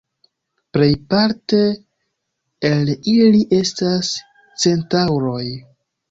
Plejparte 0.75 1.57
el 2.69 2.89
ili 3.13 3.41
estas 3.59 4.09
Centaŭroj. 4.63 5.43